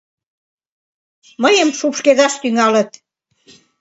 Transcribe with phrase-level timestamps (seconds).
[1.43, 2.91] Мыйым шупшкедаш тӱҥалыт.